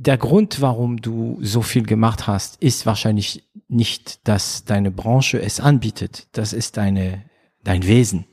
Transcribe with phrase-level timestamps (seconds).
[0.00, 5.58] Der Grund, warum du so viel gemacht hast, ist wahrscheinlich nicht, dass deine Branche es
[5.58, 6.28] anbietet.
[6.30, 7.24] Das ist deine,
[7.64, 8.24] dein Wesen.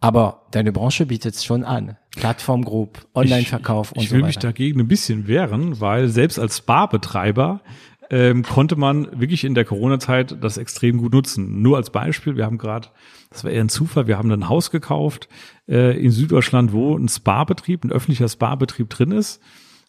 [0.00, 1.96] Aber deine Branche bietet es schon an.
[2.14, 4.04] Plattform Group, Online-Verkauf und so weiter.
[4.04, 7.62] Ich will mich dagegen ein bisschen wehren, weil selbst als Barbetreiber
[8.10, 11.62] ähm, konnte man wirklich in der Corona-Zeit das extrem gut nutzen.
[11.62, 12.88] Nur als Beispiel, wir haben gerade,
[13.30, 15.26] das war eher ein Zufall, wir haben ein Haus gekauft
[15.66, 19.40] äh, in Süddeutschland, wo ein Spa-Betrieb, ein öffentlicher Spa-Betrieb drin ist.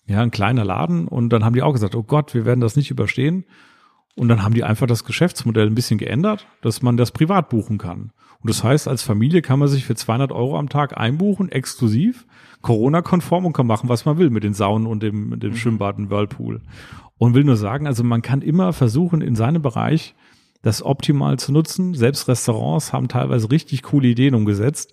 [0.09, 1.07] Ja, ein kleiner Laden.
[1.07, 3.45] Und dann haben die auch gesagt, oh Gott, wir werden das nicht überstehen.
[4.15, 7.77] Und dann haben die einfach das Geschäftsmodell ein bisschen geändert, dass man das privat buchen
[7.77, 8.11] kann.
[8.41, 12.25] Und das heißt, als Familie kann man sich für 200 Euro am Tag einbuchen, exklusiv,
[12.61, 15.55] Corona-konform und kann machen, was man will mit den Saunen und dem, dem mhm.
[15.55, 16.61] Schwimmbad und Whirlpool.
[17.19, 20.15] Und will nur sagen, also man kann immer versuchen, in seinem Bereich
[20.63, 21.93] das optimal zu nutzen.
[21.93, 24.91] Selbst Restaurants haben teilweise richtig coole Ideen umgesetzt.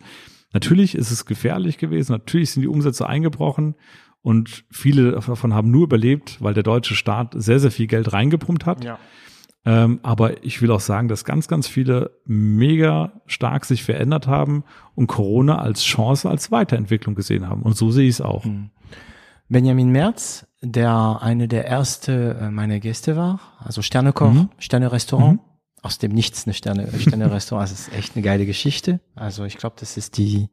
[0.53, 3.77] Natürlich ist es gefährlich gewesen, natürlich sind die Umsätze eingebrochen
[4.27, 8.67] und viele davon haben nur überlebt, weil der deutsche Staat sehr, sehr viel Geld reingepumpt
[8.67, 8.83] hat.
[8.83, 8.99] Ja.
[9.65, 14.65] Ähm, aber ich will auch sagen, dass ganz, ganz viele mega stark sich verändert haben
[14.97, 17.63] und Corona als Chance, als Weiterentwicklung gesehen haben.
[17.63, 18.45] Und so sehe ich es auch.
[18.45, 18.71] Mhm.
[19.49, 24.49] Benjamin Merz, der eine der erste äh, meiner Gäste war, also Sternekoch, mhm.
[24.59, 25.35] Sterne-Restaurant.
[25.35, 25.41] Mhm.
[25.83, 27.71] Aus dem Nichts eine Sterne, Sterne-Restaurant.
[27.71, 28.99] das ist echt eine geile Geschichte.
[29.15, 30.49] Also ich glaube, das ist die,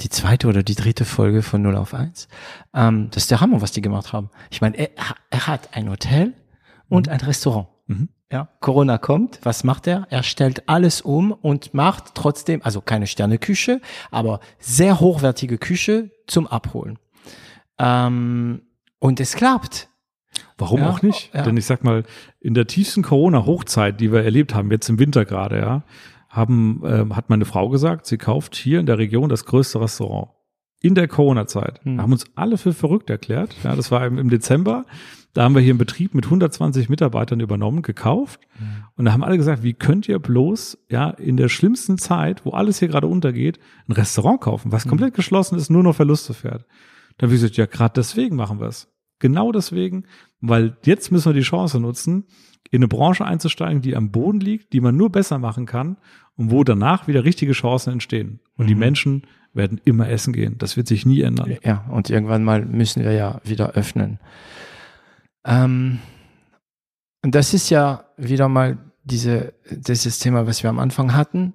[0.00, 2.28] die zweite oder die dritte Folge von 0 auf 1.
[2.74, 4.30] Ähm, das ist der Hammer, was die gemacht haben.
[4.50, 4.90] Ich meine, er,
[5.30, 6.34] er hat ein Hotel
[6.88, 7.12] und mhm.
[7.12, 7.68] ein Restaurant.
[7.86, 8.08] Mhm.
[8.32, 10.08] Ja, Corona kommt, was macht er?
[10.10, 16.48] Er stellt alles um und macht trotzdem, also keine Sterneküche, aber sehr hochwertige Küche zum
[16.48, 16.98] Abholen.
[17.78, 18.62] Ähm,
[18.98, 19.88] und es klappt.
[20.58, 21.32] Warum ja, auch nicht?
[21.32, 21.42] Ja.
[21.42, 22.04] Denn ich sag mal,
[22.40, 25.82] in der tiefsten Corona-Hochzeit, die wir erlebt haben, jetzt im Winter gerade, ja,
[26.34, 30.28] haben, äh, hat meine Frau gesagt, sie kauft hier in der Region das größte Restaurant.
[30.80, 31.80] In der Corona-Zeit.
[31.84, 32.00] Hm.
[32.00, 33.56] Haben uns alle für verrückt erklärt.
[33.64, 34.84] Ja, das war im, im Dezember.
[35.34, 38.40] Da haben wir hier einen Betrieb mit 120 Mitarbeitern übernommen, gekauft.
[38.58, 38.84] Mhm.
[38.96, 42.50] Und da haben alle gesagt, wie könnt ihr bloß, ja, in der schlimmsten Zeit, wo
[42.50, 43.58] alles hier gerade untergeht,
[43.88, 44.90] ein Restaurant kaufen, was mhm.
[44.90, 46.66] komplett geschlossen ist, nur noch Verluste fährt.
[47.18, 48.93] Da habe ich gesagt, ja, gerade deswegen machen wir es.
[49.24, 50.04] Genau deswegen,
[50.42, 52.26] weil jetzt müssen wir die Chance nutzen,
[52.70, 55.96] in eine Branche einzusteigen, die am Boden liegt, die man nur besser machen kann
[56.36, 58.40] und wo danach wieder richtige Chancen entstehen.
[58.58, 58.68] Und mhm.
[58.68, 59.22] die Menschen
[59.54, 60.58] werden immer essen gehen.
[60.58, 61.56] Das wird sich nie ändern.
[61.64, 64.18] Ja, und irgendwann mal müssen wir ja wieder öffnen.
[65.46, 66.00] Ähm,
[67.22, 71.54] und das ist ja wieder mal diese, dieses Thema, was wir am Anfang hatten.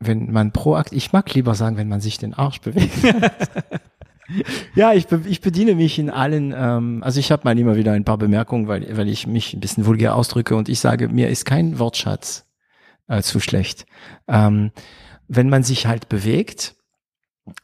[0.00, 2.90] Wenn man proaktiv, ich mag lieber sagen, wenn man sich den Arsch bewegt.
[4.74, 8.04] ja, ich, ich bediene mich in allen, ähm, also ich habe mal immer wieder ein
[8.04, 11.44] paar Bemerkungen, weil, weil ich mich ein bisschen vulgär ausdrücke und ich sage, mir ist
[11.44, 12.46] kein Wortschatz
[13.08, 13.86] äh, zu schlecht.
[14.28, 14.70] Ähm,
[15.28, 16.76] wenn man sich halt bewegt,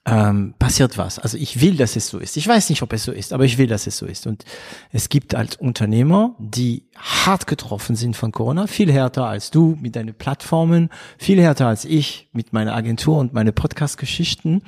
[0.04, 1.18] ähm, passiert was.
[1.18, 2.36] Also ich will, dass es so ist.
[2.36, 4.26] Ich weiß nicht, ob es so ist, aber ich will, dass es so ist.
[4.28, 4.44] Und
[4.92, 9.96] es gibt als Unternehmer, die hart getroffen sind von Corona, viel härter als du mit
[9.96, 14.62] deinen Plattformen, viel härter als ich mit meiner Agentur und meine Podcast-Geschichten.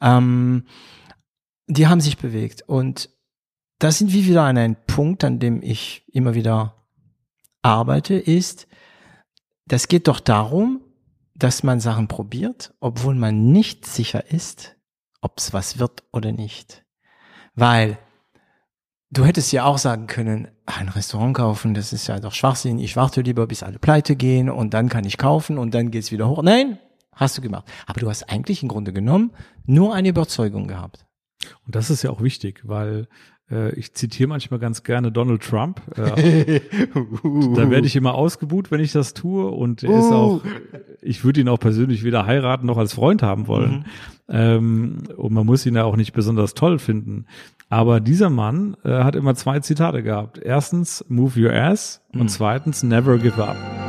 [0.00, 0.64] Ähm,
[1.70, 2.62] die haben sich bewegt.
[2.66, 3.10] Und
[3.78, 6.74] da sind wir wieder an einem Punkt, an dem ich immer wieder
[7.62, 8.66] arbeite, ist,
[9.66, 10.80] das geht doch darum,
[11.34, 14.76] dass man Sachen probiert, obwohl man nicht sicher ist,
[15.22, 16.84] ob es was wird oder nicht.
[17.54, 17.98] Weil
[19.10, 22.96] du hättest ja auch sagen können, ein Restaurant kaufen, das ist ja doch Schwachsinn, ich
[22.96, 26.28] warte lieber, bis alle pleite gehen und dann kann ich kaufen und dann geht's wieder
[26.28, 26.42] hoch.
[26.42, 26.78] Nein,
[27.12, 27.70] hast du gemacht.
[27.86, 29.32] Aber du hast eigentlich im Grunde genommen
[29.64, 31.06] nur eine Überzeugung gehabt.
[31.66, 33.08] Und das ist ja auch wichtig, weil
[33.50, 35.80] äh, ich zitiere manchmal ganz gerne Donald Trump.
[35.96, 36.60] Äh,
[37.54, 39.46] da werde ich immer ausgebuht, wenn ich das tue.
[39.50, 40.42] Und er ist auch,
[41.02, 43.70] ich würde ihn auch persönlich weder heiraten noch als Freund haben wollen.
[43.70, 43.84] Mhm.
[44.28, 47.26] Ähm, und man muss ihn ja auch nicht besonders toll finden.
[47.68, 50.38] Aber dieser Mann äh, hat immer zwei Zitate gehabt.
[50.38, 52.02] Erstens, move your ass.
[52.12, 52.22] Mhm.
[52.22, 53.79] Und zweitens, never give up.